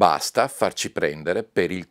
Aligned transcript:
Basta 0.00 0.48
farci 0.48 0.92
prendere 0.92 1.42
per 1.42 1.70
il... 1.70 1.86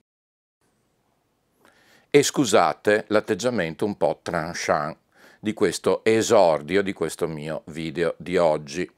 E 2.10 2.24
scusate 2.24 3.06
l'atteggiamento 3.10 3.86
un 3.86 3.98
po' 3.98 4.20
tranchant 4.24 4.98
di 5.40 5.54
questo 5.54 6.04
esordio 6.04 6.82
di 6.82 6.92
questo 6.92 7.28
mio 7.28 7.62
video 7.68 8.16
di 8.18 8.36
oggi. 8.36 8.92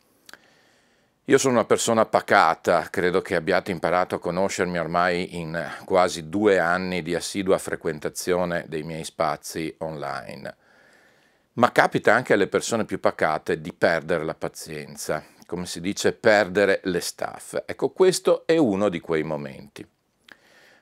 Io 1.26 1.38
sono 1.38 1.56
una 1.56 1.66
persona 1.66 2.06
pacata, 2.06 2.88
credo 2.90 3.22
che 3.22 3.36
abbiate 3.36 3.72
imparato 3.72 4.16
a 4.16 4.20
conoscermi 4.20 4.80
ormai 4.80 5.38
in 5.38 5.62
quasi 5.84 6.30
due 6.30 6.58
anni 6.58 7.02
di 7.02 7.14
assidua 7.14 7.58
frequentazione 7.58 8.64
dei 8.70 8.84
miei 8.84 9.04
spazi 9.04 9.76
online. 9.80 10.56
Ma 11.56 11.70
capita 11.74 12.14
anche 12.14 12.32
alle 12.32 12.48
persone 12.48 12.86
più 12.86 13.02
pacate 13.02 13.60
di 13.60 13.74
perdere 13.74 14.24
la 14.24 14.36
pazienza, 14.36 15.22
come 15.52 15.66
si 15.66 15.82
dice 15.82 16.14
perdere 16.14 16.80
le 16.86 17.02
staffe. 17.02 17.66
Ecco, 17.66 17.90
questo 17.90 18.44
è 18.46 18.56
uno 18.56 18.88
di 18.88 19.02
quei 19.02 19.22
momenti. 19.24 19.86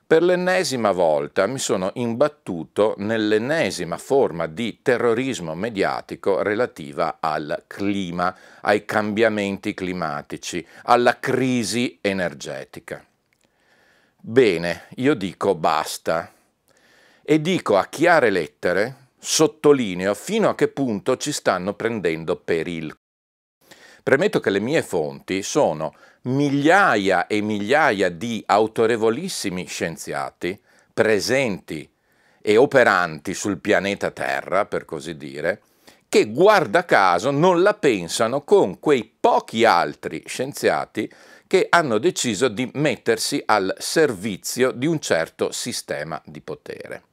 Per 0.05 0.21
l'ennesima 0.21 0.91
volta 0.91 1.47
mi 1.47 1.57
sono 1.57 1.89
imbattuto 1.95 2.93
nell'ennesima 2.97 3.97
forma 3.97 4.45
di 4.45 4.83
terrorismo 4.83 5.55
mediatico 5.55 6.43
relativa 6.43 7.17
al 7.19 7.63
clima, 7.65 8.35
ai 8.61 8.85
cambiamenti 8.85 9.73
climatici, 9.73 10.63
alla 10.83 11.17
crisi 11.17 11.97
energetica. 11.99 13.03
Bene, 14.17 14.83
io 14.97 15.15
dico 15.15 15.55
basta 15.55 16.31
e 17.23 17.41
dico 17.41 17.75
a 17.75 17.87
chiare 17.87 18.29
lettere, 18.29 19.07
sottolineo 19.17 20.13
fino 20.13 20.47
a 20.47 20.53
che 20.53 20.67
punto 20.67 21.17
ci 21.17 21.31
stanno 21.31 21.73
prendendo 21.73 22.35
per 22.35 22.67
il 22.67 22.98
Premetto 24.03 24.39
che 24.39 24.49
le 24.49 24.59
mie 24.59 24.81
fonti 24.81 25.43
sono 25.43 25.93
migliaia 26.23 27.27
e 27.27 27.41
migliaia 27.41 28.09
di 28.09 28.43
autorevolissimi 28.45 29.65
scienziati 29.65 30.59
presenti 30.93 31.89
e 32.41 32.57
operanti 32.57 33.33
sul 33.33 33.59
pianeta 33.59 34.11
Terra, 34.11 34.65
per 34.65 34.85
così 34.85 35.15
dire, 35.15 35.61
che 36.09 36.25
guarda 36.25 36.83
caso 36.83 37.31
non 37.31 37.61
la 37.61 37.73
pensano 37.75 38.43
con 38.43 38.79
quei 38.79 39.09
pochi 39.19 39.63
altri 39.63 40.23
scienziati 40.25 41.09
che 41.47 41.67
hanno 41.69 41.99
deciso 41.99 42.47
di 42.47 42.69
mettersi 42.73 43.41
al 43.45 43.73
servizio 43.77 44.71
di 44.71 44.87
un 44.87 44.99
certo 44.99 45.51
sistema 45.51 46.21
di 46.25 46.41
potere. 46.41 47.03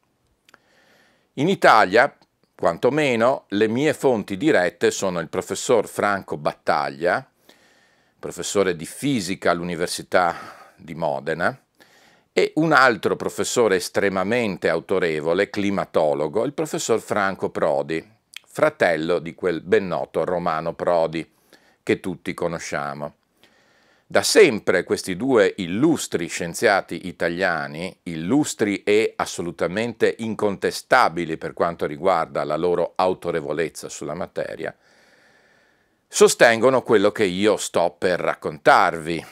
In 1.35 1.49
Italia, 1.49 2.17
Quantomeno 2.59 3.45
le 3.49 3.69
mie 3.69 3.93
fonti 3.93 4.39
dirette 4.39 4.91
sono 4.91 5.21
il 5.21 5.29
professor 5.29 5.87
Franco 5.87 6.39
Battaglia, 6.39 7.29
professore 8.19 8.75
di 8.75 8.87
fisica 8.87 9.51
all'Università 9.51 10.73
di 10.75 10.95
Modena, 10.95 11.55
e 12.33 12.53
un 12.55 12.73
altro 12.73 13.15
professore 13.15 13.77
estremamente 13.77 14.71
autorevole, 14.71 15.51
climatologo, 15.51 16.45
il 16.45 16.55
professor 16.55 16.99
Franco 16.99 17.51
Prodi, 17.51 18.03
fratello 18.47 19.19
di 19.19 19.35
quel 19.35 19.61
ben 19.61 19.87
noto 19.87 20.25
Romano 20.25 20.73
Prodi 20.73 21.31
che 21.83 22.01
tutti 22.01 22.33
conosciamo. 22.33 23.17
Da 24.09 24.23
sempre 24.23 24.85
questi 24.85 25.17
due 25.17 25.53
illustri 25.57 26.29
scienziati 26.29 27.09
italiani, 27.09 27.99
illustri 28.05 28.85
e 28.85 29.15
assolutamente 29.17 30.15
incontestabili 30.19 31.37
per 31.37 31.53
quanto 31.55 31.87
riguarda 31.87 32.45
la 32.45 32.55
loro 32.55 32.93
autorevolezza 32.95 33.89
sulla 33.89 34.15
materia, 34.15 34.73
sostengono 36.07 36.83
quello 36.83 37.11
che 37.11 37.25
io 37.25 37.57
sto 37.57 37.97
per 37.99 38.21
raccontarvi. 38.21 39.27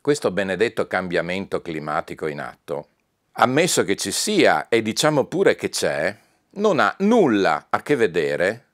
Questo 0.00 0.30
benedetto 0.30 0.86
cambiamento 0.86 1.60
climatico 1.60 2.28
in 2.28 2.38
atto, 2.38 2.86
ammesso 3.32 3.82
che 3.82 3.96
ci 3.96 4.12
sia 4.12 4.68
e 4.68 4.82
diciamo 4.82 5.24
pure 5.24 5.56
che 5.56 5.68
c'è, 5.68 6.16
non 6.50 6.78
ha 6.78 6.94
nulla 7.00 7.66
a 7.70 7.82
che 7.82 7.96
vedere, 7.96 8.66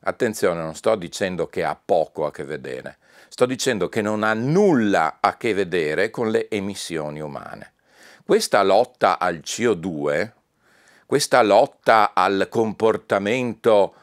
attenzione 0.00 0.62
non 0.62 0.74
sto 0.74 0.96
dicendo 0.96 1.46
che 1.46 1.62
ha 1.62 1.78
poco 1.78 2.24
a 2.24 2.30
che 2.30 2.44
vedere, 2.44 2.96
Sto 3.34 3.46
dicendo 3.46 3.88
che 3.88 4.00
non 4.00 4.22
ha 4.22 4.32
nulla 4.32 5.16
a 5.18 5.36
che 5.36 5.54
vedere 5.54 6.08
con 6.08 6.30
le 6.30 6.48
emissioni 6.48 7.18
umane. 7.18 7.72
Questa 8.24 8.62
lotta 8.62 9.18
al 9.18 9.38
CO2, 9.38 10.30
questa 11.04 11.42
lotta 11.42 12.12
al 12.14 12.46
comportamento 12.48 13.94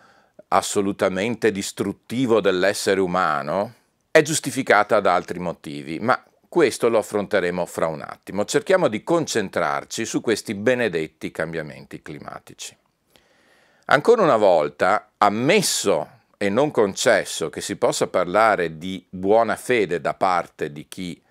assolutamente 0.50 1.54
distruttivo 1.54 2.42
dell'essere 2.42 3.00
umano, 3.00 3.76
è 4.12 4.22
giustificata 4.22 5.00
da 5.00 5.16
altri 5.16 5.40
motivi, 5.40 5.98
ma 6.02 6.22
questo 6.50 6.90
lo 6.90 6.98
affronteremo 6.98 7.66
fra 7.66 7.88
un 7.88 8.02
attimo. 8.02 8.44
Cerchiamo 8.44 8.90
di 8.90 9.02
concentrarci 9.02 10.04
su 10.04 10.20
questi 10.20 10.56
benedetti 10.56 11.32
cambiamenti 11.32 12.02
climatici. 12.02 12.76
Ancora 13.86 14.24
una 14.24 14.36
volta, 14.36 15.12
ammesso 15.18 16.20
e 16.42 16.50
non 16.50 16.72
concesso 16.72 17.52
che 17.52 17.62
si 17.62 17.76
possa 17.76 18.08
parlare 18.08 18.80
di 18.80 19.06
buona 19.08 19.56
fede 19.56 20.02
da 20.02 20.16
parte 20.16 20.72
di 20.72 20.88
chi 20.88 21.22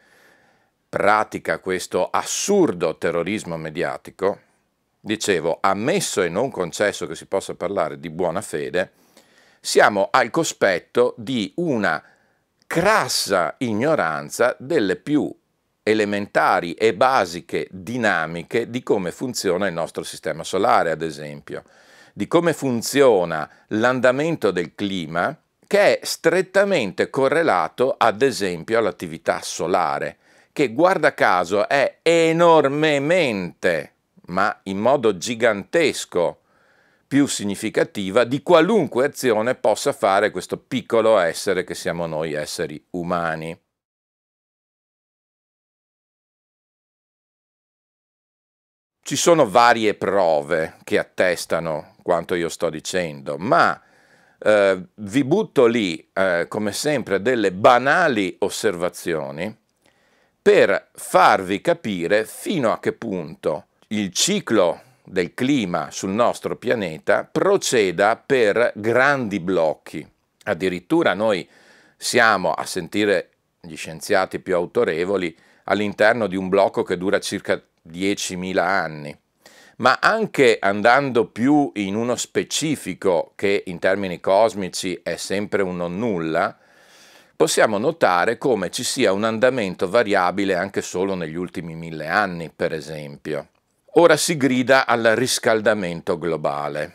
pratica 0.88 1.58
questo 1.58 2.08
assurdo 2.10 2.96
terrorismo 2.96 3.56
mediatico, 3.56 4.38
dicevo, 5.00 5.58
ammesso 5.60 6.22
e 6.22 6.28
non 6.28 6.52
concesso 6.52 7.08
che 7.08 7.16
si 7.16 7.26
possa 7.26 7.56
parlare 7.56 7.98
di 7.98 8.08
buona 8.08 8.40
fede, 8.40 8.92
siamo 9.58 10.10
al 10.12 10.30
cospetto 10.30 11.14
di 11.16 11.52
una 11.56 12.00
crassa 12.64 13.56
ignoranza 13.58 14.54
delle 14.60 14.94
più 14.94 15.28
elementari 15.82 16.74
e 16.74 16.94
basiche 16.94 17.66
dinamiche 17.72 18.70
di 18.70 18.84
come 18.84 19.10
funziona 19.10 19.66
il 19.66 19.72
nostro 19.72 20.04
sistema 20.04 20.44
solare, 20.44 20.92
ad 20.92 21.02
esempio 21.02 21.64
di 22.12 22.26
come 22.26 22.52
funziona 22.52 23.48
l'andamento 23.68 24.50
del 24.50 24.74
clima 24.74 25.36
che 25.66 26.00
è 26.00 26.04
strettamente 26.04 27.10
correlato 27.10 27.94
ad 27.96 28.22
esempio 28.22 28.76
all'attività 28.78 29.40
solare, 29.40 30.16
che 30.52 30.72
guarda 30.72 31.14
caso 31.14 31.68
è 31.68 31.98
enormemente, 32.02 33.92
ma 34.26 34.58
in 34.64 34.78
modo 34.78 35.16
gigantesco, 35.16 36.40
più 37.06 37.26
significativa 37.26 38.24
di 38.24 38.42
qualunque 38.42 39.04
azione 39.04 39.54
possa 39.54 39.92
fare 39.92 40.30
questo 40.30 40.56
piccolo 40.56 41.18
essere 41.18 41.64
che 41.64 41.74
siamo 41.74 42.06
noi 42.06 42.32
esseri 42.32 42.84
umani. 42.90 43.56
Ci 49.10 49.16
sono 49.16 49.50
varie 49.50 49.94
prove 49.94 50.76
che 50.84 50.96
attestano 50.96 51.94
quanto 52.00 52.36
io 52.36 52.48
sto 52.48 52.70
dicendo, 52.70 53.38
ma 53.38 53.82
eh, 54.38 54.80
vi 54.94 55.24
butto 55.24 55.66
lì, 55.66 56.08
eh, 56.12 56.46
come 56.46 56.70
sempre, 56.70 57.20
delle 57.20 57.50
banali 57.50 58.36
osservazioni 58.38 59.52
per 60.40 60.90
farvi 60.92 61.60
capire 61.60 62.24
fino 62.24 62.70
a 62.70 62.78
che 62.78 62.92
punto 62.92 63.64
il 63.88 64.12
ciclo 64.12 64.80
del 65.02 65.34
clima 65.34 65.90
sul 65.90 66.10
nostro 66.10 66.54
pianeta 66.54 67.24
proceda 67.24 68.14
per 68.14 68.70
grandi 68.76 69.40
blocchi. 69.40 70.08
Addirittura 70.44 71.14
noi 71.14 71.48
siamo, 71.96 72.52
a 72.52 72.64
sentire 72.64 73.30
gli 73.60 73.74
scienziati 73.74 74.38
più 74.38 74.54
autorevoli, 74.54 75.36
all'interno 75.64 76.28
di 76.28 76.36
un 76.36 76.48
blocco 76.48 76.84
che 76.84 76.96
dura 76.96 77.18
circa 77.18 77.60
10.000 77.90 78.58
anni. 78.58 79.18
Ma 79.76 79.98
anche 80.00 80.58
andando 80.60 81.26
più 81.26 81.70
in 81.74 81.94
uno 81.94 82.16
specifico 82.16 83.32
che 83.34 83.62
in 83.66 83.78
termini 83.78 84.20
cosmici 84.20 85.00
è 85.02 85.16
sempre 85.16 85.62
un 85.62 85.76
non 85.76 85.98
nulla, 85.98 86.56
possiamo 87.34 87.78
notare 87.78 88.36
come 88.36 88.70
ci 88.70 88.84
sia 88.84 89.12
un 89.12 89.24
andamento 89.24 89.88
variabile 89.88 90.54
anche 90.54 90.82
solo 90.82 91.14
negli 91.14 91.36
ultimi 91.36 91.74
mille 91.74 92.06
anni, 92.06 92.50
per 92.54 92.74
esempio. 92.74 93.48
Ora 93.94 94.18
si 94.18 94.36
grida 94.36 94.86
al 94.86 95.02
riscaldamento 95.14 96.18
globale, 96.18 96.94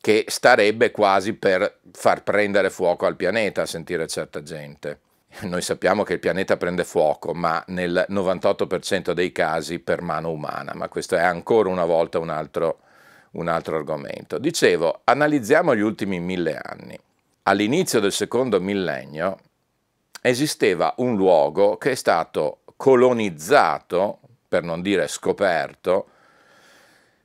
che 0.00 0.24
starebbe 0.26 0.90
quasi 0.90 1.34
per 1.34 1.78
far 1.92 2.24
prendere 2.24 2.70
fuoco 2.70 3.06
al 3.06 3.14
pianeta, 3.14 3.62
a 3.62 3.66
sentire 3.66 4.08
certa 4.08 4.42
gente. 4.42 4.98
Noi 5.42 5.62
sappiamo 5.62 6.04
che 6.04 6.14
il 6.14 6.20
pianeta 6.20 6.56
prende 6.56 6.84
fuoco, 6.84 7.34
ma 7.34 7.62
nel 7.68 8.06
98% 8.08 9.12
dei 9.12 9.32
casi 9.32 9.80
per 9.80 10.00
mano 10.00 10.30
umana, 10.30 10.72
ma 10.74 10.88
questo 10.88 11.16
è 11.16 11.22
ancora 11.22 11.68
una 11.68 11.84
volta 11.84 12.18
un 12.18 12.30
altro, 12.30 12.78
un 13.32 13.48
altro 13.48 13.76
argomento. 13.76 14.38
Dicevo, 14.38 15.00
analizziamo 15.04 15.74
gli 15.74 15.80
ultimi 15.80 16.20
mille 16.20 16.56
anni. 16.56 16.98
All'inizio 17.44 18.00
del 18.00 18.12
secondo 18.12 18.60
millennio 18.60 19.38
esisteva 20.20 20.94
un 20.98 21.16
luogo 21.16 21.76
che 21.76 21.90
è 21.90 21.94
stato 21.94 22.60
colonizzato, 22.76 24.20
per 24.48 24.62
non 24.62 24.82
dire 24.82 25.08
scoperto, 25.08 26.08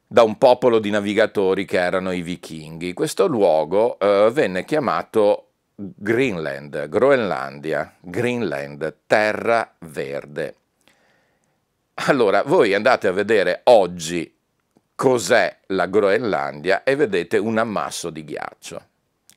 da 0.08 0.24
un 0.24 0.38
popolo 0.40 0.80
di 0.80 0.90
navigatori 0.90 1.66
che 1.66 1.80
erano 1.80 2.12
i 2.12 2.24
vichinghi. 2.24 2.94
Questo 2.94 3.28
luogo 3.28 4.00
eh, 4.00 4.30
venne 4.34 4.66
chiamato 4.66 5.49
Greenland, 5.82 6.90
Groenlandia, 6.90 7.96
Greenland, 8.02 8.96
terra 9.08 9.76
verde. 9.80 10.56
Allora, 11.94 12.44
voi 12.44 12.74
andate 12.74 13.08
a 13.08 13.14
vedere 13.14 13.62
oggi 13.66 14.36
cos'è 14.94 15.60
la 15.68 15.86
Groenlandia 15.86 16.84
e 16.84 16.98
vedete 16.98 17.38
un 17.38 17.58
ammasso 17.58 18.10
di 18.10 18.26
ghiaccio. 18.26 18.88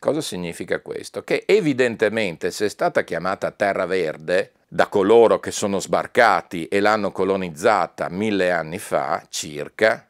Cosa 0.00 0.20
significa 0.20 0.80
questo? 0.80 1.22
Che 1.22 1.44
evidentemente 1.46 2.50
se 2.50 2.64
è 2.64 2.68
stata 2.68 3.04
chiamata 3.04 3.52
Terra 3.52 3.86
Verde 3.86 4.54
da 4.66 4.88
coloro 4.88 5.38
che 5.38 5.52
sono 5.52 5.78
sbarcati 5.78 6.66
e 6.66 6.80
l'hanno 6.80 7.12
colonizzata 7.12 8.08
mille 8.08 8.50
anni 8.50 8.80
fa 8.80 9.24
circa, 9.28 10.08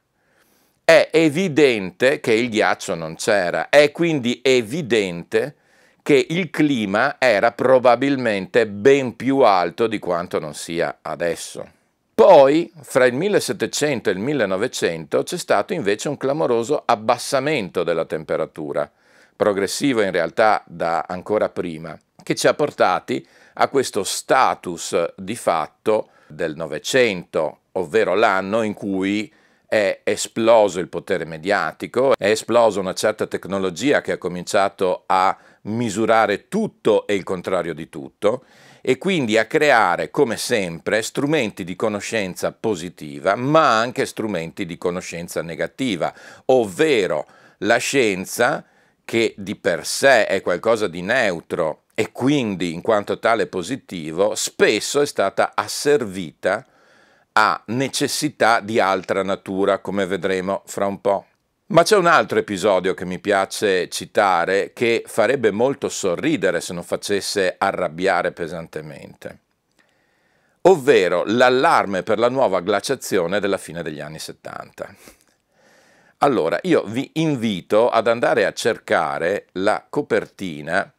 è 0.82 1.10
evidente 1.12 2.20
che 2.20 2.32
il 2.32 2.48
ghiaccio 2.48 2.94
non 2.94 3.16
c'era, 3.16 3.68
è 3.68 3.92
quindi 3.92 4.40
evidente 4.42 5.56
che 6.02 6.26
il 6.30 6.50
clima 6.50 7.16
era 7.18 7.52
probabilmente 7.52 8.66
ben 8.66 9.14
più 9.14 9.38
alto 9.38 9.86
di 9.86 9.98
quanto 9.98 10.40
non 10.40 10.54
sia 10.54 10.98
adesso. 11.00 11.80
Poi, 12.14 12.70
fra 12.82 13.06
il 13.06 13.14
1700 13.14 14.10
e 14.10 14.12
il 14.12 14.18
1900, 14.18 15.22
c'è 15.22 15.38
stato 15.38 15.72
invece 15.72 16.08
un 16.08 16.16
clamoroso 16.16 16.82
abbassamento 16.84 17.84
della 17.84 18.04
temperatura, 18.04 18.90
progressivo 19.34 20.02
in 20.02 20.10
realtà 20.10 20.62
da 20.66 21.04
ancora 21.08 21.48
prima, 21.48 21.96
che 22.22 22.34
ci 22.34 22.46
ha 22.46 22.54
portati 22.54 23.26
a 23.54 23.68
questo 23.68 24.04
status 24.04 25.14
di 25.16 25.36
fatto 25.36 26.08
del 26.26 26.54
Novecento, 26.56 27.60
ovvero 27.72 28.14
l'anno 28.14 28.62
in 28.62 28.74
cui 28.74 29.32
è 29.66 30.00
esploso 30.04 30.80
il 30.80 30.88
potere 30.88 31.24
mediatico, 31.24 32.12
è 32.18 32.28
esplosa 32.28 32.78
una 32.78 32.92
certa 32.92 33.26
tecnologia 33.26 34.02
che 34.02 34.12
ha 34.12 34.18
cominciato 34.18 35.04
a 35.06 35.34
misurare 35.62 36.48
tutto 36.48 37.06
e 37.06 37.14
il 37.14 37.22
contrario 37.22 37.74
di 37.74 37.88
tutto 37.88 38.44
e 38.80 38.98
quindi 38.98 39.38
a 39.38 39.46
creare, 39.46 40.10
come 40.10 40.36
sempre, 40.36 41.02
strumenti 41.02 41.62
di 41.62 41.76
conoscenza 41.76 42.50
positiva, 42.50 43.36
ma 43.36 43.78
anche 43.78 44.06
strumenti 44.06 44.66
di 44.66 44.76
conoscenza 44.76 45.40
negativa, 45.40 46.12
ovvero 46.46 47.26
la 47.58 47.76
scienza 47.76 48.64
che 49.04 49.34
di 49.36 49.54
per 49.54 49.86
sé 49.86 50.26
è 50.26 50.40
qualcosa 50.40 50.88
di 50.88 51.00
neutro 51.00 51.82
e 51.94 52.10
quindi 52.10 52.72
in 52.72 52.80
quanto 52.80 53.20
tale 53.20 53.46
positivo, 53.46 54.34
spesso 54.34 55.00
è 55.00 55.06
stata 55.06 55.52
asservita 55.54 56.66
ha 57.34 57.62
necessità 57.66 58.60
di 58.60 58.78
altra 58.78 59.22
natura, 59.22 59.78
come 59.78 60.06
vedremo 60.06 60.62
fra 60.66 60.86
un 60.86 61.00
po'. 61.00 61.26
Ma 61.72 61.84
c'è 61.84 61.96
un 61.96 62.04
altro 62.04 62.38
episodio 62.38 62.92
che 62.92 63.06
mi 63.06 63.18
piace 63.18 63.88
citare 63.88 64.72
che 64.74 65.04
farebbe 65.06 65.50
molto 65.50 65.88
sorridere 65.88 66.60
se 66.60 66.74
non 66.74 66.82
facesse 66.82 67.54
arrabbiare 67.56 68.32
pesantemente, 68.32 69.38
ovvero 70.62 71.22
l'allarme 71.24 72.02
per 72.02 72.18
la 72.18 72.28
nuova 72.28 72.60
glaciazione 72.60 73.40
della 73.40 73.56
fine 73.56 73.82
degli 73.82 74.00
anni 74.00 74.18
70. 74.18 74.94
Allora, 76.18 76.58
io 76.64 76.82
vi 76.82 77.08
invito 77.14 77.88
ad 77.88 78.06
andare 78.06 78.44
a 78.44 78.52
cercare 78.52 79.46
la 79.52 79.82
copertina 79.88 80.92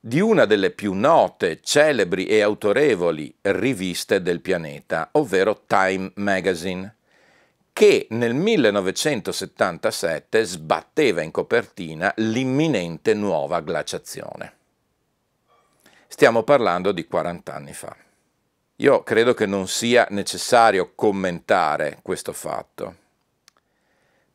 di 0.00 0.20
una 0.20 0.46
delle 0.46 0.70
più 0.70 0.94
note, 0.94 1.60
celebri 1.60 2.24
e 2.24 2.40
autorevoli 2.40 3.36
riviste 3.42 4.22
del 4.22 4.40
pianeta, 4.40 5.10
ovvero 5.12 5.64
Time 5.66 6.12
Magazine, 6.14 6.95
che 7.76 8.06
nel 8.12 8.32
1977 8.32 10.44
sbatteva 10.44 11.20
in 11.20 11.30
copertina 11.30 12.10
l'imminente 12.16 13.12
nuova 13.12 13.60
glaciazione. 13.60 14.54
Stiamo 16.08 16.42
parlando 16.42 16.92
di 16.92 17.06
40 17.06 17.52
anni 17.52 17.74
fa. 17.74 17.94
Io 18.76 19.02
credo 19.02 19.34
che 19.34 19.44
non 19.44 19.68
sia 19.68 20.06
necessario 20.08 20.92
commentare 20.94 21.98
questo 22.00 22.32
fatto. 22.32 22.96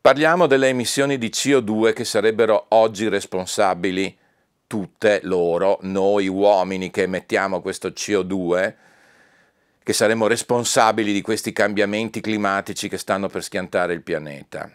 Parliamo 0.00 0.46
delle 0.46 0.68
emissioni 0.68 1.18
di 1.18 1.30
CO2 1.30 1.94
che 1.94 2.04
sarebbero 2.04 2.66
oggi 2.68 3.08
responsabili 3.08 4.16
tutte 4.68 5.18
loro, 5.24 5.78
noi 5.80 6.28
uomini 6.28 6.92
che 6.92 7.02
emettiamo 7.02 7.60
questo 7.60 7.88
CO2, 7.88 8.72
che 9.82 9.92
saremo 9.92 10.26
responsabili 10.26 11.12
di 11.12 11.22
questi 11.22 11.52
cambiamenti 11.52 12.20
climatici 12.20 12.88
che 12.88 12.98
stanno 12.98 13.28
per 13.28 13.42
schiantare 13.42 13.92
il 13.92 14.02
pianeta. 14.02 14.70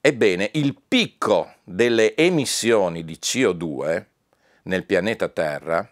Ebbene, 0.00 0.50
il 0.54 0.76
picco 0.86 1.54
delle 1.64 2.14
emissioni 2.16 3.04
di 3.04 3.18
CO2 3.20 4.04
nel 4.62 4.84
pianeta 4.84 5.28
Terra 5.28 5.90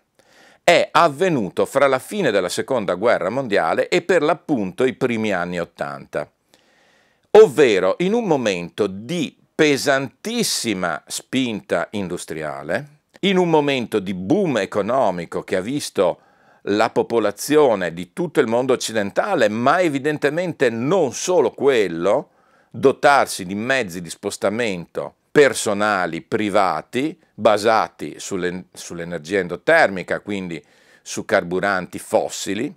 è 0.62 0.88
avvenuto 0.90 1.66
fra 1.66 1.87
la 1.87 1.99
fine 1.99 2.31
della 2.31 2.49
seconda 2.49 2.94
guerra 2.94 3.28
mondiale 3.28 3.88
e 3.88 4.02
per 4.02 4.22
l'appunto 4.22 4.84
i 4.84 4.94
primi 4.94 5.32
anni 5.32 5.60
Ottanta, 5.60 6.31
ovvero 7.32 7.96
in 7.99 8.14
un 8.14 8.25
momento 8.25 8.87
di 8.87 9.37
pesantissima 9.55 11.02
spinta 11.06 11.88
industriale, 11.90 12.88
in 13.20 13.37
un 13.37 13.50
momento 13.50 13.99
di 13.99 14.14
boom 14.14 14.58
economico 14.58 15.43
che 15.43 15.56
ha 15.56 15.60
visto 15.60 16.20
la 16.69 16.90
popolazione 16.90 17.93
di 17.93 18.12
tutto 18.12 18.40
il 18.40 18.46
mondo 18.46 18.72
occidentale, 18.72 19.49
ma 19.49 19.81
evidentemente 19.81 20.70
non 20.70 21.12
solo 21.12 21.50
quello, 21.50 22.31
dotarsi 22.70 23.44
di 23.44 23.55
mezzi 23.55 24.00
di 24.00 24.11
spostamento 24.11 25.14
personali, 25.31 26.22
privati, 26.22 27.19
basati 27.34 28.14
sulle, 28.19 28.66
sull'energia 28.72 29.40
endotermica, 29.40 30.20
quindi 30.20 30.62
su 31.02 31.25
carburanti 31.25 31.99
fossili, 31.99 32.75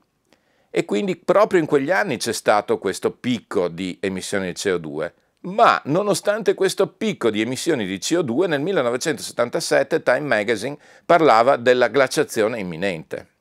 e 0.69 0.85
quindi 0.85 1.15
proprio 1.15 1.59
in 1.59 1.65
quegli 1.65 1.91
anni 1.91 2.17
c'è 2.17 2.33
stato 2.33 2.77
questo 2.79 3.11
picco 3.11 3.67
di 3.67 3.97
emissioni 4.01 4.47
di 4.47 4.53
CO2 4.53 5.11
ma 5.39 5.81
nonostante 5.85 6.55
questo 6.55 6.87
picco 6.87 7.29
di 7.29 7.41
emissioni 7.41 7.85
di 7.85 7.97
CO2 7.97 8.47
nel 8.47 8.59
1977 8.59 10.03
Time 10.03 10.19
Magazine 10.19 10.77
parlava 11.05 11.55
della 11.55 11.87
glaciazione 11.87 12.59
imminente. 12.59 13.36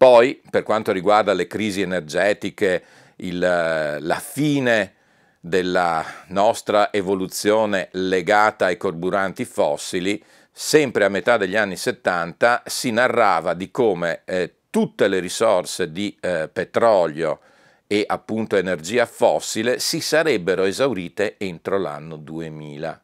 Poi, 0.00 0.40
per 0.48 0.62
quanto 0.62 0.92
riguarda 0.92 1.34
le 1.34 1.46
crisi 1.46 1.82
energetiche, 1.82 2.82
il, 3.16 3.38
la 3.38 4.18
fine 4.18 4.94
della 5.38 6.02
nostra 6.28 6.90
evoluzione 6.90 7.90
legata 7.92 8.64
ai 8.64 8.78
carburanti 8.78 9.44
fossili, 9.44 10.24
sempre 10.50 11.04
a 11.04 11.10
metà 11.10 11.36
degli 11.36 11.54
anni 11.54 11.76
70 11.76 12.62
si 12.64 12.90
narrava 12.90 13.52
di 13.52 13.70
come 13.70 14.22
eh, 14.24 14.54
tutte 14.70 15.06
le 15.06 15.18
risorse 15.18 15.92
di 15.92 16.16
eh, 16.18 16.48
petrolio, 16.50 17.40
e 17.86 18.02
appunto 18.06 18.56
energia 18.56 19.04
fossile 19.04 19.80
si 19.80 20.00
sarebbero 20.00 20.64
esaurite 20.64 21.34
entro 21.36 21.76
l'anno 21.76 22.16
2000. 22.16 23.02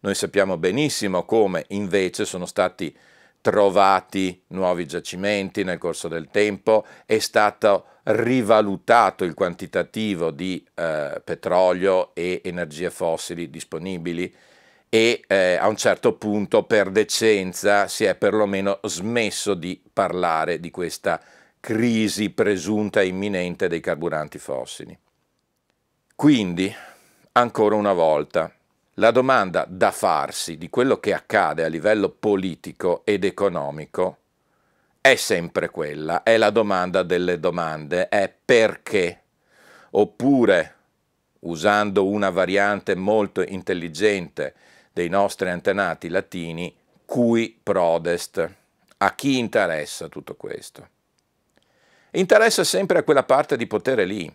Noi 0.00 0.14
sappiamo 0.16 0.56
benissimo 0.56 1.24
come 1.24 1.64
invece 1.68 2.24
sono 2.24 2.44
stati 2.44 2.92
trovati 3.46 4.42
nuovi 4.48 4.86
giacimenti 4.86 5.62
nel 5.62 5.78
corso 5.78 6.08
del 6.08 6.30
tempo, 6.32 6.84
è 7.06 7.20
stato 7.20 7.84
rivalutato 8.02 9.22
il 9.22 9.34
quantitativo 9.34 10.32
di 10.32 10.66
eh, 10.74 11.22
petrolio 11.22 12.12
e 12.12 12.40
energie 12.42 12.90
fossili 12.90 13.48
disponibili 13.48 14.34
e 14.88 15.22
eh, 15.28 15.54
a 15.60 15.68
un 15.68 15.76
certo 15.76 16.14
punto 16.14 16.64
per 16.64 16.90
decenza 16.90 17.86
si 17.86 18.02
è 18.02 18.16
perlomeno 18.16 18.80
smesso 18.82 19.54
di 19.54 19.80
parlare 19.92 20.58
di 20.58 20.72
questa 20.72 21.20
crisi 21.60 22.30
presunta 22.30 23.00
imminente 23.00 23.68
dei 23.68 23.80
carburanti 23.80 24.38
fossili. 24.38 24.98
Quindi, 26.16 26.74
ancora 27.32 27.76
una 27.76 27.92
volta, 27.92 28.52
la 28.98 29.10
domanda 29.10 29.66
da 29.68 29.90
farsi 29.90 30.56
di 30.56 30.70
quello 30.70 30.98
che 30.98 31.12
accade 31.12 31.64
a 31.64 31.68
livello 31.68 32.08
politico 32.08 33.02
ed 33.04 33.24
economico 33.24 34.18
è 35.00 35.16
sempre 35.16 35.68
quella, 35.68 36.22
è 36.22 36.36
la 36.36 36.50
domanda 36.50 37.02
delle 37.02 37.38
domande, 37.38 38.08
è 38.08 38.32
perché, 38.44 39.20
oppure, 39.90 40.74
usando 41.40 42.06
una 42.06 42.30
variante 42.30 42.94
molto 42.96 43.42
intelligente 43.42 44.54
dei 44.92 45.08
nostri 45.08 45.50
antenati 45.50 46.08
latini, 46.08 46.74
cui 47.04 47.56
prodest, 47.62 48.54
a 48.98 49.14
chi 49.14 49.38
interessa 49.38 50.08
tutto 50.08 50.34
questo? 50.34 50.88
interessa 52.18 52.64
sempre 52.64 52.98
a 52.98 53.02
quella 53.02 53.24
parte 53.24 53.56
di 53.56 53.66
potere 53.66 54.04
lì, 54.04 54.34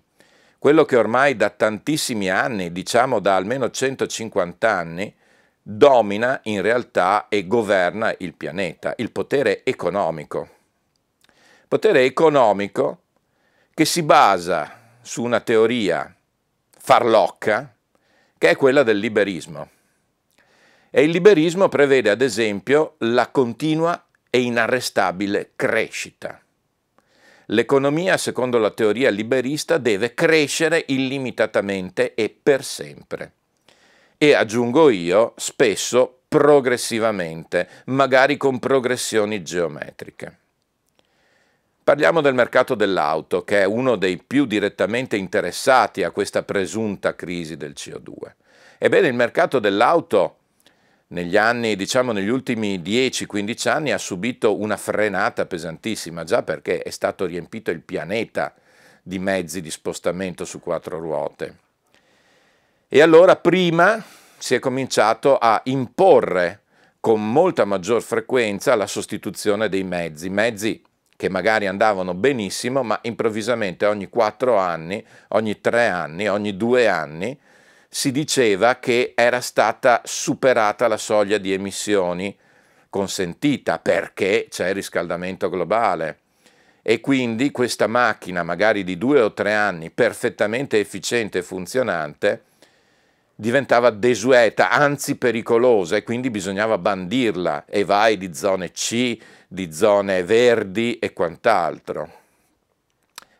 quello 0.61 0.85
che 0.85 0.95
ormai 0.95 1.35
da 1.35 1.49
tantissimi 1.49 2.29
anni, 2.29 2.71
diciamo 2.71 3.17
da 3.17 3.35
almeno 3.35 3.71
150 3.71 4.69
anni, 4.69 5.11
domina 5.59 6.39
in 6.43 6.61
realtà 6.61 7.29
e 7.29 7.47
governa 7.47 8.13
il 8.19 8.35
pianeta, 8.35 8.93
il 8.97 9.11
potere 9.11 9.63
economico. 9.65 10.49
Potere 11.67 12.03
economico 12.03 13.05
che 13.73 13.85
si 13.85 14.03
basa 14.03 14.97
su 15.01 15.23
una 15.23 15.39
teoria 15.39 16.15
farlocca 16.77 17.73
che 18.37 18.49
è 18.51 18.55
quella 18.55 18.83
del 18.83 18.99
liberismo. 18.99 19.67
E 20.91 21.01
il 21.01 21.09
liberismo 21.09 21.69
prevede 21.69 22.11
ad 22.11 22.21
esempio 22.21 22.97
la 22.99 23.29
continua 23.29 24.05
e 24.29 24.41
inarrestabile 24.41 25.53
crescita 25.55 26.39
L'economia, 27.51 28.15
secondo 28.15 28.57
la 28.59 28.71
teoria 28.71 29.09
liberista, 29.09 29.77
deve 29.77 30.13
crescere 30.13 30.85
illimitatamente 30.87 32.13
e 32.13 32.29
per 32.29 32.63
sempre. 32.63 33.33
E 34.17 34.33
aggiungo 34.33 34.89
io, 34.89 35.33
spesso 35.35 36.19
progressivamente, 36.29 37.67
magari 37.85 38.37
con 38.37 38.57
progressioni 38.57 39.43
geometriche. 39.43 40.37
Parliamo 41.83 42.21
del 42.21 42.35
mercato 42.35 42.73
dell'auto, 42.73 43.43
che 43.43 43.61
è 43.61 43.65
uno 43.65 43.97
dei 43.97 44.17
più 44.17 44.45
direttamente 44.45 45.17
interessati 45.17 46.03
a 46.03 46.11
questa 46.11 46.43
presunta 46.43 47.15
crisi 47.15 47.57
del 47.57 47.73
CO2. 47.75 48.33
Ebbene, 48.77 49.07
il 49.09 49.13
mercato 49.13 49.59
dell'auto 49.59 50.37
negli 51.11 51.37
anni, 51.37 51.75
diciamo 51.75 52.11
negli 52.11 52.29
ultimi 52.29 52.79
10-15 52.79 53.69
anni, 53.69 53.91
ha 53.91 53.97
subito 53.97 54.59
una 54.59 54.77
frenata 54.77 55.45
pesantissima, 55.45 56.23
già 56.23 56.43
perché 56.43 56.81
è 56.81 56.89
stato 56.89 57.25
riempito 57.25 57.71
il 57.71 57.81
pianeta 57.81 58.53
di 59.01 59.19
mezzi 59.19 59.61
di 59.61 59.71
spostamento 59.71 60.45
su 60.45 60.59
quattro 60.59 60.99
ruote. 60.99 61.55
E 62.87 63.01
allora 63.01 63.35
prima 63.35 64.03
si 64.37 64.55
è 64.55 64.59
cominciato 64.59 65.37
a 65.37 65.61
imporre 65.65 66.61
con 66.99 67.31
molta 67.31 67.65
maggior 67.65 68.01
frequenza 68.01 68.75
la 68.75 68.87
sostituzione 68.87 69.69
dei 69.69 69.83
mezzi, 69.83 70.29
mezzi 70.29 70.81
che 71.17 71.29
magari 71.29 71.67
andavano 71.67 72.13
benissimo, 72.13 72.83
ma 72.83 72.99
improvvisamente 73.03 73.85
ogni 73.85 74.07
quattro 74.07 74.57
anni, 74.57 75.03
ogni 75.29 75.59
tre 75.59 75.87
anni, 75.87 76.27
ogni 76.27 76.55
due 76.55 76.87
anni 76.87 77.37
si 77.93 78.13
diceva 78.13 78.77
che 78.77 79.11
era 79.17 79.41
stata 79.41 80.01
superata 80.05 80.87
la 80.87 80.95
soglia 80.95 81.37
di 81.37 81.51
emissioni 81.51 82.33
consentita 82.89 83.79
perché 83.79 84.47
c'è 84.49 84.69
il 84.69 84.75
riscaldamento 84.75 85.49
globale 85.49 86.19
e 86.81 87.01
quindi 87.01 87.51
questa 87.51 87.87
macchina 87.87 88.43
magari 88.43 88.85
di 88.85 88.97
due 88.97 89.19
o 89.19 89.33
tre 89.33 89.53
anni 89.53 89.91
perfettamente 89.91 90.79
efficiente 90.79 91.39
e 91.39 91.43
funzionante 91.43 92.43
diventava 93.35 93.89
desueta, 93.89 94.69
anzi 94.69 95.17
pericolosa 95.17 95.97
e 95.97 96.03
quindi 96.03 96.29
bisognava 96.29 96.77
bandirla 96.77 97.65
e 97.65 97.83
vai 97.83 98.17
di 98.17 98.33
zone 98.33 98.71
C, 98.71 99.17
di 99.49 99.73
zone 99.73 100.23
verdi 100.23 100.97
e 100.97 101.11
quant'altro. 101.11 102.09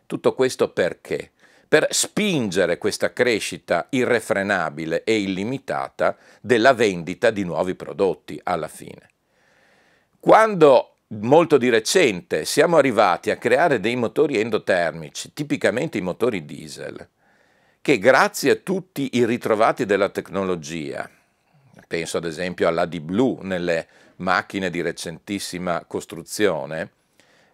Tutto 0.04 0.34
questo 0.34 0.68
perché? 0.68 1.31
Per 1.72 1.86
spingere 1.88 2.76
questa 2.76 3.14
crescita 3.14 3.86
irrefrenabile 3.88 5.04
e 5.04 5.22
illimitata 5.22 6.18
della 6.42 6.74
vendita 6.74 7.30
di 7.30 7.44
nuovi 7.44 7.74
prodotti 7.74 8.38
alla 8.42 8.68
fine. 8.68 9.08
Quando 10.20 10.96
molto 11.20 11.56
di 11.56 11.70
recente 11.70 12.44
siamo 12.44 12.76
arrivati 12.76 13.30
a 13.30 13.38
creare 13.38 13.80
dei 13.80 13.96
motori 13.96 14.38
endotermici, 14.38 15.32
tipicamente 15.32 15.96
i 15.96 16.02
motori 16.02 16.44
diesel, 16.44 17.08
che 17.80 17.98
grazie 17.98 18.50
a 18.50 18.56
tutti 18.56 19.08
i 19.14 19.24
ritrovati 19.24 19.86
della 19.86 20.10
tecnologia, 20.10 21.08
penso 21.88 22.18
ad 22.18 22.26
esempio 22.26 22.68
all'AD-Blue 22.68 23.38
nelle 23.44 23.86
macchine 24.16 24.68
di 24.68 24.82
recentissima 24.82 25.86
costruzione, 25.86 26.90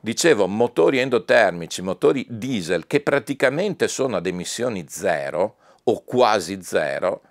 dicevo 0.00 0.46
motori 0.46 0.98
endotermici, 0.98 1.82
motori 1.82 2.26
diesel 2.28 2.86
che 2.86 3.00
praticamente 3.00 3.88
sono 3.88 4.16
ad 4.16 4.26
emissioni 4.26 4.86
zero 4.88 5.56
o 5.84 6.02
quasi 6.04 6.62
zero, 6.62 7.22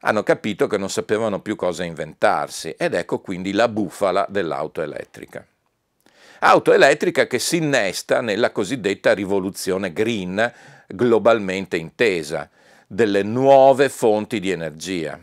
hanno 0.00 0.22
capito 0.22 0.66
che 0.66 0.78
non 0.78 0.90
sapevano 0.90 1.40
più 1.40 1.56
cosa 1.56 1.84
inventarsi 1.84 2.70
ed 2.70 2.94
ecco 2.94 3.20
quindi 3.20 3.52
la 3.52 3.68
bufala 3.68 4.26
dell'auto 4.28 4.80
elettrica. 4.80 5.44
Auto 6.40 6.72
elettrica 6.72 7.26
che 7.26 7.40
si 7.40 7.56
innesta 7.56 8.20
nella 8.20 8.52
cosiddetta 8.52 9.12
rivoluzione 9.12 9.92
green 9.92 10.52
globalmente 10.86 11.76
intesa, 11.76 12.48
delle 12.86 13.22
nuove 13.22 13.88
fonti 13.90 14.40
di 14.40 14.50
energia. 14.50 15.20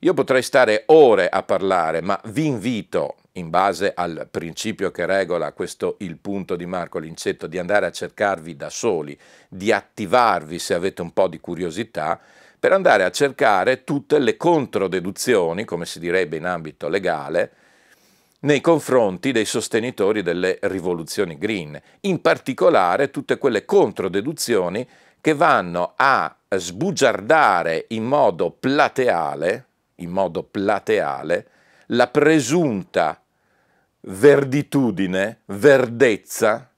Io 0.00 0.14
potrei 0.14 0.42
stare 0.42 0.82
ore 0.86 1.28
a 1.28 1.42
parlare, 1.42 2.00
ma 2.00 2.20
vi 2.26 2.46
invito, 2.46 3.16
in 3.36 3.50
base 3.50 3.92
al 3.94 4.28
principio 4.30 4.90
che 4.90 5.06
regola 5.06 5.52
questo 5.52 5.96
il 6.00 6.18
punto 6.18 6.54
di 6.54 6.66
Marco 6.66 6.98
Lincetto, 6.98 7.46
di 7.46 7.58
andare 7.58 7.86
a 7.86 7.90
cercarvi 7.90 8.54
da 8.56 8.70
soli, 8.70 9.18
di 9.48 9.72
attivarvi 9.72 10.58
se 10.58 10.74
avete 10.74 11.02
un 11.02 11.12
po' 11.12 11.26
di 11.26 11.40
curiosità, 11.40 12.20
per 12.58 12.72
andare 12.72 13.02
a 13.02 13.10
cercare 13.10 13.82
tutte 13.82 14.18
le 14.18 14.36
controdeduzioni, 14.36 15.64
come 15.64 15.84
si 15.84 15.98
direbbe 15.98 16.36
in 16.36 16.46
ambito 16.46 16.88
legale, 16.88 17.52
nei 18.40 18.60
confronti 18.60 19.32
dei 19.32 19.46
sostenitori 19.46 20.22
delle 20.22 20.58
rivoluzioni 20.62 21.36
green, 21.36 21.80
in 22.02 22.20
particolare 22.20 23.10
tutte 23.10 23.38
quelle 23.38 23.64
controdeduzioni 23.64 24.86
che 25.20 25.34
vanno 25.34 25.94
a 25.96 26.34
sbugiardare 26.48 27.86
in 27.88 28.04
modo 28.04 28.50
plateale, 28.50 29.66
in 29.96 30.10
modo 30.10 30.44
plateale 30.44 31.48
la 31.88 32.06
presunta 32.08 33.23
verditudine, 34.06 35.40
verdezza, 35.46 36.70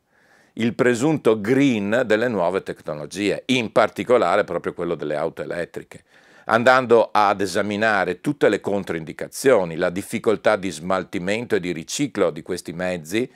il 0.54 0.74
presunto 0.74 1.40
green 1.40 2.02
delle 2.06 2.28
nuove 2.28 2.62
tecnologie, 2.62 3.42
in 3.46 3.72
particolare 3.72 4.44
proprio 4.44 4.72
quello 4.72 4.94
delle 4.94 5.16
auto 5.16 5.42
elettriche, 5.42 6.04
andando 6.46 7.10
ad 7.12 7.40
esaminare 7.40 8.20
tutte 8.20 8.48
le 8.48 8.60
controindicazioni, 8.60 9.76
la 9.76 9.90
difficoltà 9.90 10.56
di 10.56 10.70
smaltimento 10.70 11.56
e 11.56 11.60
di 11.60 11.72
riciclo 11.72 12.30
di 12.30 12.42
questi 12.42 12.72
mezzi, 12.72 13.30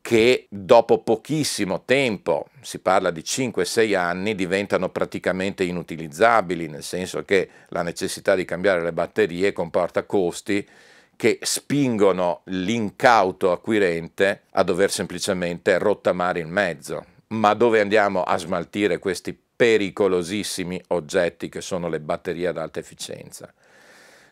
che 0.00 0.46
dopo 0.48 1.02
pochissimo 1.02 1.82
tempo, 1.84 2.46
si 2.60 2.78
parla 2.78 3.10
di 3.10 3.22
5-6 3.22 3.96
anni, 3.96 4.36
diventano 4.36 4.90
praticamente 4.90 5.64
inutilizzabili, 5.64 6.68
nel 6.68 6.84
senso 6.84 7.24
che 7.24 7.48
la 7.70 7.82
necessità 7.82 8.36
di 8.36 8.44
cambiare 8.44 8.82
le 8.82 8.92
batterie 8.92 9.52
comporta 9.52 10.04
costi 10.04 10.64
che 11.16 11.38
spingono 11.42 12.42
l'incauto 12.44 13.50
acquirente 13.50 14.42
a 14.52 14.62
dover 14.62 14.90
semplicemente 14.90 15.78
rottamare 15.78 16.40
il 16.40 16.46
mezzo. 16.46 17.04
Ma 17.28 17.54
dove 17.54 17.80
andiamo 17.80 18.22
a 18.22 18.36
smaltire 18.36 18.98
questi 18.98 19.36
pericolosissimi 19.56 20.80
oggetti 20.88 21.48
che 21.48 21.60
sono 21.60 21.88
le 21.88 22.00
batterie 22.00 22.48
ad 22.48 22.58
alta 22.58 22.78
efficienza? 22.78 23.52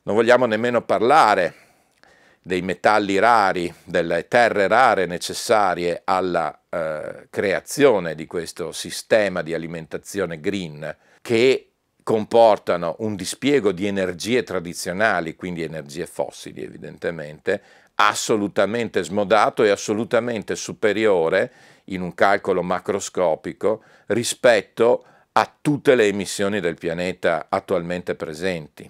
Non 0.02 0.14
vogliamo 0.14 0.44
nemmeno 0.46 0.82
parlare 0.82 1.54
dei 2.42 2.60
metalli 2.60 3.18
rari, 3.18 3.74
delle 3.84 4.28
terre 4.28 4.68
rare 4.68 5.06
necessarie 5.06 6.02
alla 6.04 6.60
eh, 6.68 7.26
creazione 7.30 8.14
di 8.14 8.26
questo 8.26 8.70
sistema 8.70 9.40
di 9.40 9.54
alimentazione 9.54 10.38
green 10.40 10.94
che 11.22 11.70
comportano 12.04 12.96
un 12.98 13.16
dispiego 13.16 13.72
di 13.72 13.86
energie 13.86 14.44
tradizionali, 14.44 15.34
quindi 15.34 15.62
energie 15.62 16.06
fossili 16.06 16.62
evidentemente, 16.62 17.60
assolutamente 17.96 19.02
smodato 19.02 19.64
e 19.64 19.70
assolutamente 19.70 20.54
superiore 20.54 21.50
in 21.84 22.02
un 22.02 22.14
calcolo 22.14 22.62
macroscopico 22.62 23.82
rispetto 24.06 25.04
a 25.32 25.52
tutte 25.60 25.94
le 25.94 26.06
emissioni 26.06 26.60
del 26.60 26.76
pianeta 26.76 27.46
attualmente 27.48 28.14
presenti. 28.14 28.88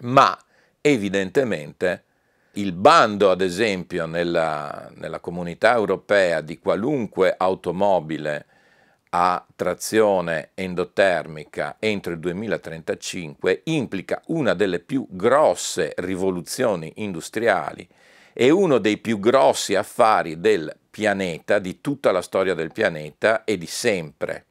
Ma 0.00 0.38
evidentemente 0.82 2.04
il 2.52 2.72
bando, 2.72 3.30
ad 3.30 3.40
esempio, 3.40 4.06
nella, 4.06 4.90
nella 4.94 5.20
comunità 5.20 5.74
europea 5.74 6.42
di 6.42 6.58
qualunque 6.58 7.34
automobile 7.36 8.46
a 9.18 9.42
trazione 9.56 10.50
endotermica 10.52 11.76
entro 11.78 12.12
il 12.12 12.18
2035 12.18 13.62
implica 13.64 14.20
una 14.26 14.52
delle 14.52 14.78
più 14.78 15.06
grosse 15.08 15.94
rivoluzioni 15.96 16.92
industriali 16.96 17.88
e 18.34 18.50
uno 18.50 18.76
dei 18.76 18.98
più 18.98 19.18
grossi 19.18 19.74
affari 19.74 20.38
del 20.38 20.70
pianeta, 20.90 21.58
di 21.58 21.80
tutta 21.80 22.12
la 22.12 22.20
storia 22.20 22.52
del 22.52 22.72
pianeta 22.72 23.44
e 23.44 23.56
di 23.56 23.64
sempre. 23.64 24.44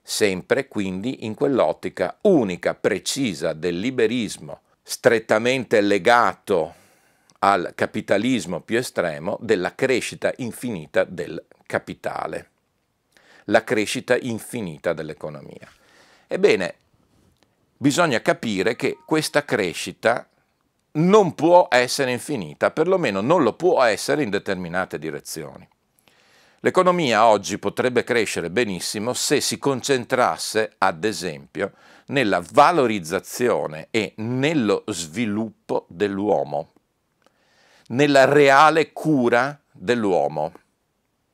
Sempre 0.00 0.66
quindi 0.66 1.26
in 1.26 1.34
quell'ottica 1.34 2.16
unica, 2.22 2.72
precisa 2.72 3.52
del 3.52 3.78
liberismo, 3.78 4.60
strettamente 4.82 5.82
legato 5.82 6.72
al 7.40 7.72
capitalismo 7.74 8.60
più 8.60 8.78
estremo 8.78 9.36
della 9.42 9.74
crescita 9.74 10.32
infinita 10.36 11.04
del 11.04 11.44
capitale, 11.66 12.48
la 13.44 13.64
crescita 13.64 14.16
infinita 14.16 14.92
dell'economia. 14.92 15.68
Ebbene, 16.26 16.74
bisogna 17.76 18.20
capire 18.20 18.76
che 18.76 18.98
questa 19.04 19.44
crescita 19.44 20.28
non 20.92 21.34
può 21.34 21.68
essere 21.70 22.12
infinita, 22.12 22.70
perlomeno 22.70 23.20
non 23.20 23.42
lo 23.42 23.54
può 23.54 23.82
essere 23.82 24.22
in 24.22 24.30
determinate 24.30 24.98
direzioni. 24.98 25.68
L'economia 26.60 27.26
oggi 27.26 27.58
potrebbe 27.58 28.04
crescere 28.04 28.50
benissimo 28.50 29.12
se 29.12 29.40
si 29.40 29.58
concentrasse, 29.58 30.74
ad 30.78 31.04
esempio, 31.04 31.72
nella 32.06 32.42
valorizzazione 32.52 33.88
e 33.90 34.14
nello 34.16 34.84
sviluppo 34.86 35.86
dell'uomo 35.88 36.74
nella 37.88 38.24
reale 38.24 38.92
cura 38.92 39.58
dell'uomo. 39.70 40.52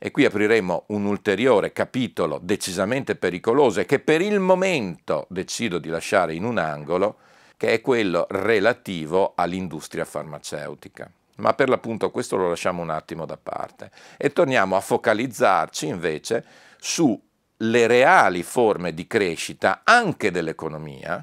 E 0.03 0.11
qui 0.11 0.25
apriremo 0.25 0.85
un 0.89 1.05
ulteriore 1.05 1.73
capitolo 1.73 2.41
decisamente 2.43 3.17
pericoloso 3.17 3.81
e 3.81 3.85
che 3.85 3.99
per 3.99 4.23
il 4.23 4.41
momento 4.41 5.27
decido 5.29 5.79
di 5.79 5.91
lasciare 5.91 6.33
in 6.33 6.45
un 6.45 6.57
angolo, 6.57 7.19
che 7.59 7.75
è 7.75 7.81
quello 7.83 8.27
relativo 8.31 9.35
all'industria 9.37 10.07
farmaceutica. 10.07 11.11
Ma 11.37 11.53
per 11.53 11.69
l'appunto 11.69 12.11
questo 12.11 12.37
lo 12.37 12.49
lasciamo 12.49 12.81
un 12.81 12.89
attimo 12.89 13.27
da 13.27 13.37
parte 13.37 13.91
e 14.17 14.33
torniamo 14.33 14.75
a 14.75 14.81
focalizzarci 14.81 15.87
invece 15.89 16.47
sulle 16.79 17.87
reali 17.87 18.43
forme 18.43 18.95
di 18.95 19.07
crescita 19.07 19.83
anche 19.85 20.31
dell'economia, 20.31 21.23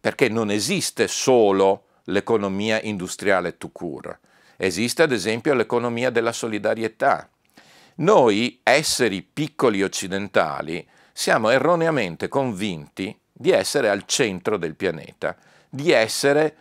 perché 0.00 0.28
non 0.28 0.52
esiste 0.52 1.08
solo 1.08 1.86
l'economia 2.04 2.80
industriale 2.80 3.58
tout 3.58 3.72
court, 3.72 4.20
esiste 4.56 5.02
ad 5.02 5.10
esempio 5.10 5.52
l'economia 5.54 6.10
della 6.10 6.30
solidarietà, 6.30 7.28
noi, 7.96 8.60
esseri 8.62 9.22
piccoli 9.22 9.82
occidentali, 9.82 10.86
siamo 11.12 11.50
erroneamente 11.50 12.28
convinti 12.28 13.16
di 13.32 13.50
essere 13.50 13.88
al 13.88 14.04
centro 14.04 14.56
del 14.56 14.74
pianeta, 14.74 15.36
di 15.68 15.92
essere 15.92 16.56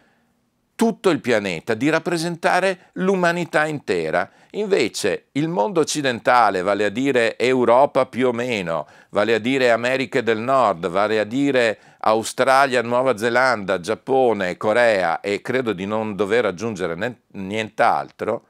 tutto 0.75 1.09
il 1.09 1.21
pianeta, 1.21 1.73
di 1.73 1.89
rappresentare 1.89 2.89
l'umanità 2.93 3.65
intera. 3.65 4.29
Invece 4.51 5.27
il 5.33 5.47
mondo 5.47 5.79
occidentale, 5.79 6.61
vale 6.61 6.85
a 6.85 6.89
dire 6.89 7.37
Europa 7.37 8.05
più 8.05 8.27
o 8.27 8.31
meno, 8.31 8.87
vale 9.09 9.33
a 9.33 9.39
dire 9.39 9.71
America 9.71 10.21
del 10.21 10.39
Nord, 10.39 10.87
vale 10.89 11.19
a 11.19 11.23
dire 11.23 11.79
Australia, 11.99 12.81
Nuova 12.81 13.17
Zelanda, 13.17 13.79
Giappone, 13.79 14.57
Corea 14.57 15.19
e 15.21 15.41
credo 15.41 15.73
di 15.73 15.85
non 15.85 16.15
dover 16.15 16.45
aggiungere 16.45 17.17
nient'altro, 17.31 18.45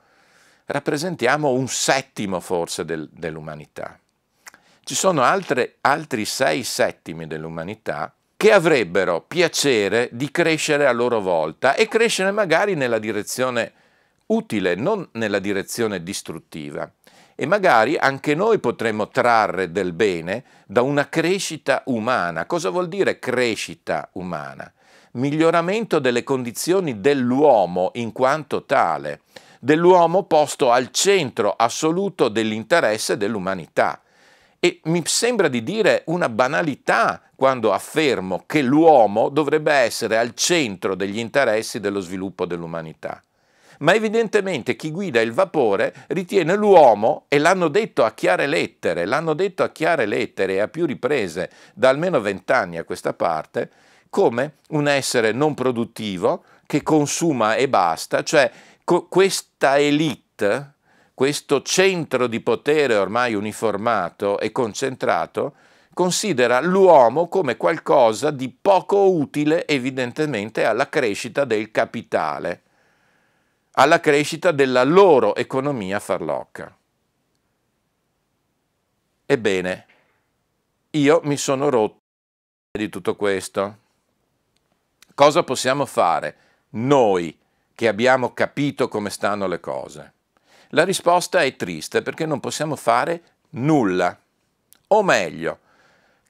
rappresentiamo 0.74 1.52
un 1.52 1.68
settimo 1.68 2.40
forse 2.40 2.84
del, 2.84 3.08
dell'umanità. 3.12 4.00
Ci 4.84 4.96
sono 4.96 5.22
altre, 5.22 5.76
altri 5.82 6.26
sei 6.26 6.64
settimi 6.64 7.28
dell'umanità 7.28 8.12
che 8.36 8.52
avrebbero 8.52 9.22
piacere 9.22 10.10
di 10.12 10.32
crescere 10.32 10.88
a 10.88 10.92
loro 10.92 11.22
volta 11.22 11.76
e 11.76 11.88
crescere 11.88 12.32
magari 12.32 12.74
nella 12.74 12.98
direzione 12.98 13.72
utile, 14.28 14.74
non 14.74 15.08
nella 15.12 15.38
direzione 15.38 16.02
distruttiva. 16.02 16.92
E 17.36 17.46
magari 17.46 17.96
anche 17.96 18.34
noi 18.34 18.58
potremmo 18.58 19.10
trarre 19.10 19.72
del 19.72 19.94
bene 19.94 20.44
da 20.66 20.82
una 20.82 21.08
crescita 21.08 21.84
umana. 21.86 22.48
Cosa 22.48 22.72
vuol 22.72 22.88
dire 22.88 23.20
crescita 23.20 24.10
umana? 24.14 24.72
Miglioramento 25.14 26.00
delle 26.00 26.24
condizioni 26.24 27.00
dell'uomo 27.00 27.92
in 27.94 28.12
quanto 28.12 28.66
tale 28.66 29.22
dell'uomo 29.64 30.24
posto 30.24 30.72
al 30.72 30.92
centro 30.92 31.54
assoluto 31.56 32.28
dell'interesse 32.28 33.16
dell'umanità. 33.16 34.02
E 34.60 34.82
mi 34.84 35.02
sembra 35.06 35.48
di 35.48 35.64
dire 35.64 36.04
una 36.08 36.28
banalità 36.28 37.22
quando 37.34 37.72
affermo 37.72 38.44
che 38.46 38.62
l'uomo 38.62 39.30
dovrebbe 39.30 39.72
essere 39.72 40.18
al 40.18 40.34
centro 40.36 40.96
degli 40.96 41.18
interessi 41.18 41.80
dello 41.80 42.02
sviluppo 42.02 42.46
dell'umanità. 42.46 43.24
Ma 43.80 43.94
evidentemente 43.94 44.76
chi 44.76 44.92
guida 44.92 45.22
il 45.22 45.32
vapore 45.32 45.94
ritiene 46.08 46.56
l'uomo, 46.56 47.26
e 47.30 47.38
l'hanno 47.40 47.70
detto 47.70 48.04
a 48.04 48.12
chiare 48.12 48.48
lettere, 48.48 49.06
l'hanno 49.06 49.34
detto 49.34 49.64
a 49.64 49.70
chiare 49.70 50.06
lettere 50.06 50.56
e 50.56 50.60
a 50.60 50.68
più 50.68 50.86
riprese 50.86 51.50
da 51.74 51.88
almeno 51.88 52.20
vent'anni 52.20 52.78
a 52.78 52.84
questa 52.84 53.14
parte, 53.14 53.70
come 54.10 54.56
un 54.70 54.90
essere 54.90 55.32
non 55.32 55.54
produttivo 55.54 56.44
che 56.66 56.82
consuma 56.82 57.56
e 57.56 57.68
basta, 57.68 58.24
cioè 58.24 58.52
questa 58.84 59.78
elite, 59.78 60.74
questo 61.14 61.62
centro 61.62 62.28
di 62.28 62.42
potere 62.42 62.96
ormai 62.96 63.34
uniformato 63.34 64.40
e 64.40 64.52
concentrato, 64.52 65.56
considera 65.94 66.60
l'uomo 66.60 67.28
come 67.28 67.56
qualcosa 67.56 68.32
di 68.32 68.50
poco 68.50 69.12
utile 69.12 69.68
evidentemente 69.68 70.66
alla 70.66 70.90
crescita 70.90 71.46
del 71.46 71.72
capitale, 71.72 72.64
alla 73.74 74.00
crescita 74.00 74.52
della 74.52 74.84
loro 74.84 75.36
economia 75.36 76.00
farlocca. 76.00 76.76
Ebbene, 79.26 79.86
io 80.92 81.22
mi 81.24 81.38
sono 81.38 81.70
rotto 81.70 82.02
di 82.72 82.90
tutto 82.90 83.16
questo. 83.16 83.78
Cosa 85.16 85.44
possiamo 85.44 85.86
fare 85.86 86.38
noi 86.72 87.38
che 87.76 87.88
abbiamo 87.88 88.34
capito 88.34 88.88
come 88.88 89.10
stanno 89.10 89.48
le 89.48 89.60
cose? 89.60 90.14
La 90.70 90.84
risposta 90.84 91.42
è 91.42 91.56
triste 91.56 92.02
perché 92.02 92.26
non 92.26 92.40
possiamo 92.40 92.76
fare 92.76 93.22
nulla. 93.52 94.18
O 94.88 95.04
meglio, 95.04 95.60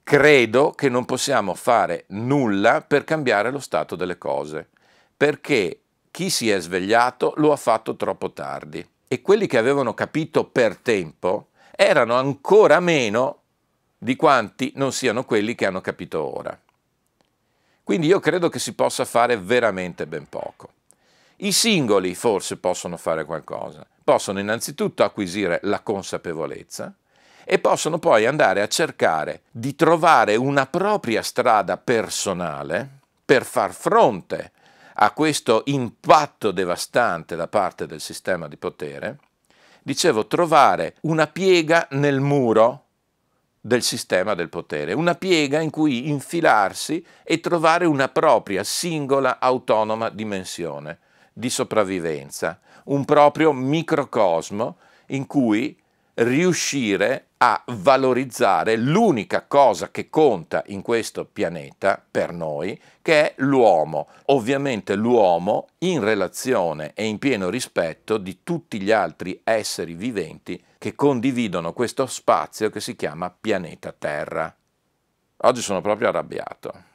credo 0.03 0.71
che 0.71 0.89
non 0.89 1.05
possiamo 1.05 1.53
fare 1.53 2.05
nulla 2.09 2.81
per 2.81 3.03
cambiare 3.03 3.51
lo 3.51 3.59
stato 3.59 3.95
delle 3.95 4.17
cose, 4.17 4.69
perché 5.15 5.79
chi 6.11 6.29
si 6.29 6.49
è 6.49 6.59
svegliato 6.59 7.33
lo 7.37 7.51
ha 7.51 7.57
fatto 7.57 7.95
troppo 7.95 8.31
tardi 8.31 8.85
e 9.07 9.21
quelli 9.21 9.47
che 9.47 9.57
avevano 9.57 9.93
capito 9.93 10.45
per 10.45 10.77
tempo 10.77 11.49
erano 11.71 12.15
ancora 12.15 12.79
meno 12.79 13.39
di 13.97 14.15
quanti 14.15 14.73
non 14.75 14.91
siano 14.91 15.23
quelli 15.23 15.55
che 15.55 15.65
hanno 15.65 15.81
capito 15.81 16.37
ora. 16.37 16.57
Quindi 17.83 18.07
io 18.07 18.19
credo 18.19 18.49
che 18.49 18.59
si 18.59 18.73
possa 18.73 19.05
fare 19.05 19.37
veramente 19.37 20.05
ben 20.05 20.27
poco. 20.27 20.69
I 21.37 21.51
singoli 21.51 22.13
forse 22.13 22.57
possono 22.57 22.95
fare 22.95 23.25
qualcosa, 23.25 23.85
possono 24.03 24.39
innanzitutto 24.39 25.03
acquisire 25.03 25.59
la 25.63 25.81
consapevolezza 25.81 26.93
e 27.43 27.59
possono 27.59 27.97
poi 27.97 28.25
andare 28.25 28.61
a 28.61 28.67
cercare 28.67 29.41
di 29.51 29.75
trovare 29.75 30.35
una 30.35 30.67
propria 30.67 31.23
strada 31.23 31.77
personale 31.77 32.87
per 33.25 33.43
far 33.43 33.73
fronte 33.73 34.51
a 34.95 35.11
questo 35.11 35.63
impatto 35.65 36.51
devastante 36.51 37.35
da 37.35 37.47
parte 37.47 37.87
del 37.87 37.99
sistema 37.99 38.47
di 38.47 38.57
potere, 38.57 39.17
dicevo 39.81 40.27
trovare 40.27 40.95
una 41.01 41.25
piega 41.25 41.87
nel 41.91 42.19
muro 42.19 42.85
del 43.59 43.81
sistema 43.81 44.35
del 44.35 44.49
potere, 44.49 44.93
una 44.93 45.15
piega 45.15 45.59
in 45.61 45.71
cui 45.71 46.09
infilarsi 46.09 47.03
e 47.23 47.39
trovare 47.39 47.85
una 47.85 48.07
propria 48.07 48.63
singola 48.63 49.39
autonoma 49.39 50.09
dimensione 50.09 50.99
di 51.33 51.49
sopravvivenza, 51.49 52.59
un 52.85 53.03
proprio 53.03 53.51
microcosmo 53.51 54.77
in 55.07 55.25
cui 55.25 55.77
riuscire 56.15 57.27
a 57.37 57.61
valorizzare 57.65 58.75
l'unica 58.77 59.45
cosa 59.45 59.89
che 59.89 60.09
conta 60.09 60.63
in 60.67 60.81
questo 60.81 61.25
pianeta 61.25 62.01
per 62.09 62.31
noi, 62.31 62.79
che 63.01 63.31
è 63.31 63.33
l'uomo. 63.37 64.07
Ovviamente 64.27 64.95
l'uomo 64.95 65.67
in 65.79 66.01
relazione 66.01 66.91
e 66.93 67.05
in 67.05 67.17
pieno 67.19 67.49
rispetto 67.49 68.17
di 68.17 68.39
tutti 68.43 68.79
gli 68.79 68.91
altri 68.91 69.41
esseri 69.43 69.95
viventi 69.95 70.63
che 70.77 70.95
condividono 70.95 71.73
questo 71.73 72.05
spazio 72.05 72.69
che 72.69 72.79
si 72.79 72.95
chiama 72.95 73.29
pianeta 73.29 73.93
Terra. 73.97 74.53
Oggi 75.37 75.61
sono 75.61 75.81
proprio 75.81 76.09
arrabbiato 76.09 76.91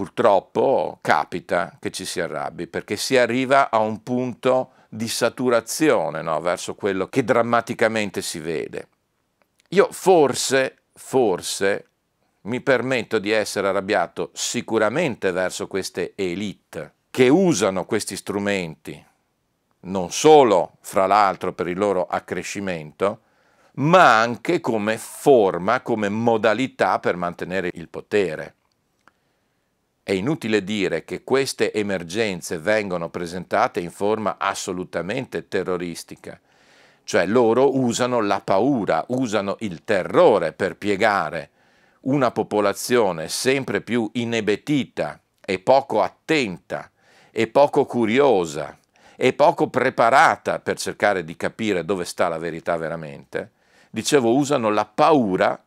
purtroppo 0.00 0.96
capita 1.02 1.76
che 1.78 1.90
ci 1.90 2.06
si 2.06 2.22
arrabbi 2.22 2.66
perché 2.66 2.96
si 2.96 3.18
arriva 3.18 3.68
a 3.68 3.80
un 3.80 4.02
punto 4.02 4.70
di 4.88 5.06
saturazione 5.06 6.22
no? 6.22 6.40
verso 6.40 6.74
quello 6.74 7.08
che 7.08 7.22
drammaticamente 7.22 8.22
si 8.22 8.38
vede. 8.38 8.88
Io 9.68 9.88
forse, 9.90 10.84
forse 10.94 11.88
mi 12.42 12.62
permetto 12.62 13.18
di 13.18 13.30
essere 13.30 13.68
arrabbiato 13.68 14.30
sicuramente 14.32 15.32
verso 15.32 15.66
queste 15.66 16.14
elite 16.14 16.94
che 17.10 17.28
usano 17.28 17.84
questi 17.84 18.16
strumenti, 18.16 19.04
non 19.80 20.10
solo 20.10 20.78
fra 20.80 21.06
l'altro 21.06 21.52
per 21.52 21.68
il 21.68 21.76
loro 21.76 22.06
accrescimento, 22.06 23.20
ma 23.74 24.18
anche 24.18 24.60
come 24.60 24.96
forma, 24.96 25.82
come 25.82 26.08
modalità 26.08 26.98
per 26.98 27.16
mantenere 27.16 27.68
il 27.74 27.90
potere. 27.90 28.54
È 30.10 30.14
inutile 30.14 30.64
dire 30.64 31.04
che 31.04 31.22
queste 31.22 31.72
emergenze 31.72 32.58
vengono 32.58 33.10
presentate 33.10 33.78
in 33.78 33.92
forma 33.92 34.38
assolutamente 34.40 35.46
terroristica, 35.46 36.36
cioè 37.04 37.26
loro 37.26 37.76
usano 37.78 38.20
la 38.20 38.40
paura, 38.40 39.04
usano 39.10 39.54
il 39.60 39.84
terrore 39.84 40.52
per 40.52 40.74
piegare 40.74 41.50
una 42.00 42.32
popolazione 42.32 43.28
sempre 43.28 43.82
più 43.82 44.10
inebetita 44.14 45.20
e 45.40 45.60
poco 45.60 46.02
attenta 46.02 46.90
e 47.30 47.46
poco 47.46 47.84
curiosa 47.84 48.76
e 49.14 49.32
poco 49.32 49.68
preparata 49.68 50.58
per 50.58 50.76
cercare 50.76 51.22
di 51.22 51.36
capire 51.36 51.84
dove 51.84 52.04
sta 52.04 52.26
la 52.26 52.38
verità 52.38 52.76
veramente. 52.76 53.52
Dicevo, 53.90 54.34
usano 54.34 54.70
la 54.70 54.86
paura 54.86 55.62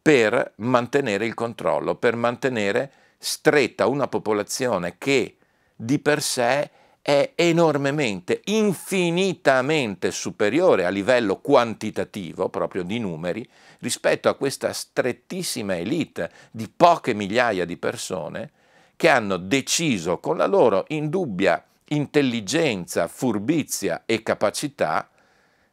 per 0.00 0.52
mantenere 0.56 1.26
il 1.26 1.34
controllo, 1.34 1.96
per 1.96 2.16
mantenere 2.16 2.90
stretta 3.24 3.86
una 3.86 4.06
popolazione 4.06 4.96
che 4.98 5.38
di 5.74 5.98
per 5.98 6.20
sé 6.20 6.70
è 7.00 7.32
enormemente, 7.34 8.42
infinitamente 8.44 10.10
superiore 10.10 10.84
a 10.84 10.90
livello 10.90 11.38
quantitativo, 11.38 12.50
proprio 12.50 12.82
di 12.82 12.98
numeri, 12.98 13.46
rispetto 13.80 14.28
a 14.28 14.34
questa 14.34 14.72
strettissima 14.72 15.76
elite 15.76 16.30
di 16.50 16.68
poche 16.68 17.14
migliaia 17.14 17.64
di 17.64 17.78
persone 17.78 18.50
che 18.94 19.08
hanno 19.08 19.38
deciso 19.38 20.18
con 20.18 20.36
la 20.36 20.46
loro 20.46 20.84
indubbia 20.88 21.64
intelligenza, 21.88 23.08
furbizia 23.08 24.02
e 24.04 24.22
capacità 24.22 25.08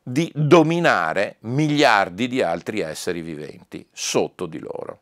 di 0.02 0.32
dominare 0.34 1.36
miliardi 1.42 2.28
di 2.28 2.42
altri 2.42 2.80
esseri 2.80 3.22
viventi 3.22 3.86
sotto 3.92 4.46
di 4.46 4.60
loro. 4.60 5.01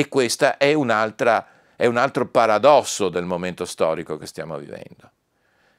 E 0.00 0.08
questo 0.08 0.46
è, 0.46 0.56
è 0.56 0.72
un 0.72 0.88
altro 0.88 2.26
paradosso 2.30 3.10
del 3.10 3.26
momento 3.26 3.66
storico 3.66 4.16
che 4.16 4.24
stiamo 4.24 4.56
vivendo, 4.56 5.10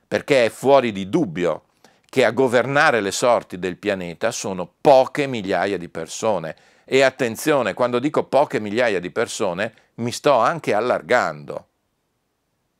perché 0.07 0.45
è 0.45 0.49
fuori 0.49 0.91
di 0.91 1.09
dubbio 1.09 1.63
che 2.07 2.23
a 2.23 2.29
governare 2.29 3.01
le 3.01 3.09
sorti 3.09 3.57
del 3.57 3.77
pianeta 3.77 4.29
sono 4.29 4.71
poche 4.79 5.25
migliaia 5.25 5.75
di 5.79 5.89
persone. 5.89 6.55
E 6.85 7.01
attenzione, 7.01 7.73
quando 7.73 7.97
dico 7.97 8.25
poche 8.25 8.59
migliaia 8.59 8.99
di 8.99 9.09
persone, 9.09 9.73
mi 9.95 10.11
sto 10.11 10.35
anche 10.35 10.75
allargando. 10.75 11.67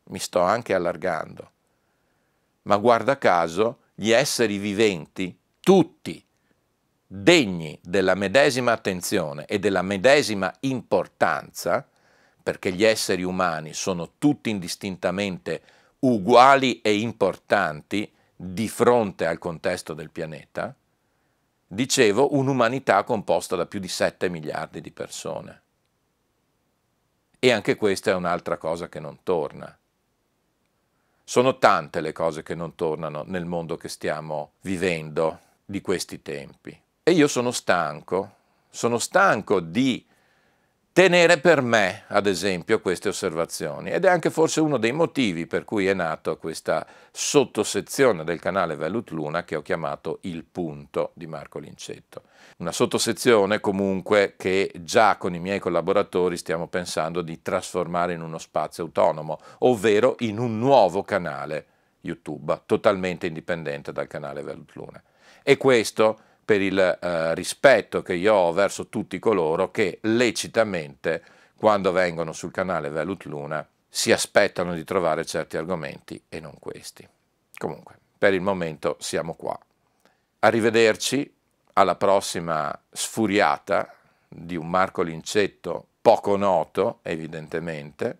Mi 0.09 0.19
sto 0.19 0.41
anche 0.41 0.75
allargando. 0.75 1.51
Ma 2.63 2.77
guarda 2.77 3.17
caso, 3.17 3.79
gli 3.95 4.11
esseri 4.11 4.59
viventi, 4.59 5.35
tutti, 5.59 6.23
degni 7.13 7.77
della 7.83 8.15
medesima 8.15 8.71
attenzione 8.71 9.45
e 9.45 9.59
della 9.59 9.81
medesima 9.81 10.53
importanza, 10.61 11.85
perché 12.41 12.71
gli 12.71 12.85
esseri 12.85 13.23
umani 13.23 13.73
sono 13.73 14.11
tutti 14.17 14.49
indistintamente 14.49 15.61
uguali 15.99 16.79
e 16.79 16.99
importanti 16.99 18.09
di 18.33 18.69
fronte 18.69 19.25
al 19.25 19.39
contesto 19.39 19.93
del 19.93 20.09
pianeta, 20.09 20.73
dicevo 21.67 22.33
un'umanità 22.33 23.03
composta 23.03 23.57
da 23.57 23.65
più 23.65 23.81
di 23.81 23.89
7 23.89 24.29
miliardi 24.29 24.79
di 24.79 24.91
persone. 24.91 25.61
E 27.39 27.51
anche 27.51 27.75
questa 27.75 28.11
è 28.11 28.15
un'altra 28.15 28.55
cosa 28.55 28.87
che 28.87 29.01
non 29.01 29.17
torna. 29.23 29.77
Sono 31.25 31.57
tante 31.57 31.99
le 31.99 32.13
cose 32.13 32.41
che 32.41 32.55
non 32.55 32.73
tornano 32.75 33.23
nel 33.27 33.45
mondo 33.45 33.75
che 33.75 33.89
stiamo 33.89 34.53
vivendo 34.61 35.39
di 35.65 35.81
questi 35.81 36.21
tempi. 36.21 36.81
E 37.11 37.13
io 37.13 37.27
sono 37.27 37.51
stanco, 37.51 38.35
sono 38.69 38.97
stanco 38.97 39.59
di 39.59 40.05
tenere 40.93 41.39
per 41.39 41.61
me, 41.61 42.05
ad 42.07 42.25
esempio, 42.25 42.79
queste 42.79 43.09
osservazioni. 43.09 43.91
Ed 43.91 44.05
è 44.05 44.07
anche 44.07 44.29
forse 44.29 44.61
uno 44.61 44.77
dei 44.77 44.93
motivi 44.93 45.45
per 45.45 45.65
cui 45.65 45.87
è 45.87 45.93
nato 45.93 46.37
questa 46.37 46.87
sottosezione 47.11 48.23
del 48.23 48.39
canale 48.39 48.77
Velut 48.77 49.09
Luna 49.09 49.43
che 49.43 49.57
ho 49.57 49.61
chiamato 49.61 50.19
Il 50.21 50.45
Punto 50.45 51.11
di 51.13 51.27
Marco 51.27 51.59
Lincetto. 51.59 52.21
Una 52.59 52.71
sottosezione 52.71 53.59
comunque 53.59 54.35
che 54.37 54.71
già 54.79 55.17
con 55.17 55.33
i 55.35 55.39
miei 55.39 55.59
collaboratori 55.59 56.37
stiamo 56.37 56.67
pensando 56.67 57.21
di 57.21 57.41
trasformare 57.41 58.13
in 58.13 58.21
uno 58.21 58.37
spazio 58.37 58.85
autonomo, 58.85 59.37
ovvero 59.59 60.15
in 60.19 60.39
un 60.39 60.57
nuovo 60.57 61.03
canale 61.03 61.65
YouTube, 61.99 62.61
totalmente 62.65 63.27
indipendente 63.27 63.91
dal 63.91 64.07
canale 64.07 64.43
Velut 64.43 64.71
Luna. 64.75 65.03
E 65.43 65.57
questo 65.57 66.29
per 66.51 66.61
il 66.61 66.77
eh, 66.77 67.33
rispetto 67.33 68.01
che 68.01 68.13
io 68.13 68.33
ho 68.33 68.51
verso 68.51 68.87
tutti 68.87 69.19
coloro 69.19 69.71
che 69.71 69.99
lecitamente, 70.01 71.23
quando 71.55 71.93
vengono 71.93 72.33
sul 72.33 72.51
canale 72.51 72.89
Velut 72.89 73.23
Luna, 73.23 73.65
si 73.87 74.11
aspettano 74.11 74.73
di 74.73 74.83
trovare 74.83 75.23
certi 75.23 75.55
argomenti 75.55 76.21
e 76.27 76.41
non 76.41 76.55
questi. 76.59 77.07
Comunque, 77.57 77.95
per 78.17 78.33
il 78.33 78.41
momento 78.41 78.97
siamo 78.99 79.35
qua. 79.35 79.57
Arrivederci 80.39 81.33
alla 81.71 81.95
prossima 81.95 82.77
sfuriata 82.91 83.93
di 84.27 84.57
un 84.57 84.69
Marco 84.69 85.03
Lincetto 85.03 85.85
poco 86.01 86.35
noto, 86.35 86.99
evidentemente. 87.03 88.17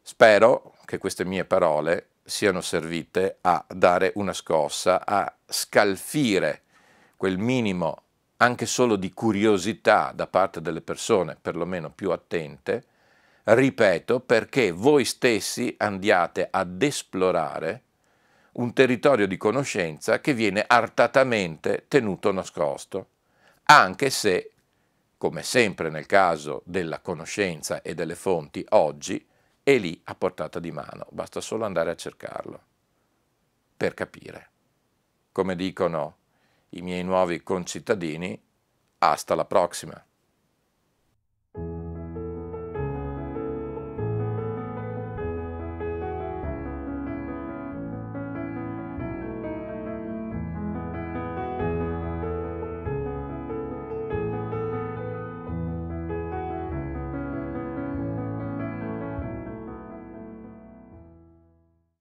Spero 0.00 0.76
che 0.86 0.96
queste 0.96 1.26
mie 1.26 1.44
parole 1.44 2.06
siano 2.24 2.62
servite 2.62 3.36
a 3.42 3.62
dare 3.68 4.12
una 4.14 4.32
scossa, 4.32 5.04
a 5.04 5.30
scalfire 5.44 6.62
quel 7.24 7.38
minimo 7.38 8.02
anche 8.36 8.66
solo 8.66 8.96
di 8.96 9.10
curiosità 9.14 10.12
da 10.14 10.26
parte 10.26 10.60
delle 10.60 10.82
persone, 10.82 11.38
perlomeno 11.40 11.90
più 11.90 12.10
attente, 12.10 12.84
ripeto, 13.44 14.20
perché 14.20 14.72
voi 14.72 15.06
stessi 15.06 15.74
andiate 15.78 16.46
ad 16.50 16.82
esplorare 16.82 17.82
un 18.52 18.74
territorio 18.74 19.26
di 19.26 19.38
conoscenza 19.38 20.20
che 20.20 20.34
viene 20.34 20.64
artatamente 20.66 21.86
tenuto 21.88 22.30
nascosto, 22.30 23.08
anche 23.62 24.10
se, 24.10 24.52
come 25.16 25.42
sempre 25.42 25.88
nel 25.88 26.04
caso 26.04 26.60
della 26.66 27.00
conoscenza 27.00 27.80
e 27.80 27.94
delle 27.94 28.16
fonti, 28.16 28.66
oggi 28.70 29.26
è 29.62 29.78
lì 29.78 29.98
a 30.04 30.14
portata 30.14 30.58
di 30.58 30.72
mano, 30.72 31.06
basta 31.08 31.40
solo 31.40 31.64
andare 31.64 31.90
a 31.90 31.96
cercarlo 31.96 32.60
per 33.78 33.94
capire. 33.94 34.50
Come 35.32 35.56
dicono 35.56 36.16
i 36.76 36.82
miei 36.82 37.02
nuovi 37.02 37.42
concittadini, 37.42 38.40
hasta 38.98 39.34
la 39.34 39.44
prossima. 39.44 40.04